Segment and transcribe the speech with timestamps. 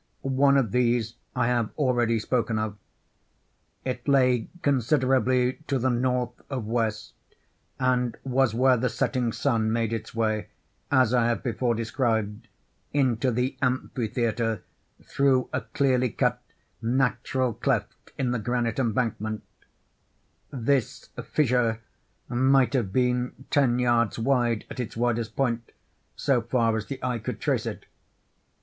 [0.23, 2.75] One of these I have already spoken of.
[3.85, 7.13] It lay considerably to the north of west,
[7.79, 10.47] and was where the setting sun made its way,
[10.91, 12.47] as I have before described,
[12.91, 14.63] into the amphitheatre,
[15.03, 16.41] through a cleanly cut
[16.81, 19.43] natural cleft in the granite embankment;
[20.49, 21.79] this fissure
[22.27, 25.71] might have been ten yards wide at its widest point,
[26.15, 27.85] so far as the eye could trace it.